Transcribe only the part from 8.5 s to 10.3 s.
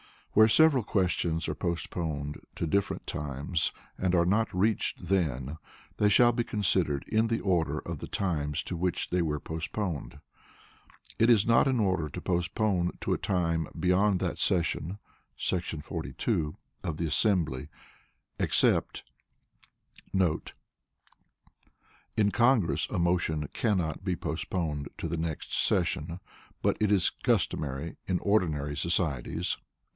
to which they were postponed.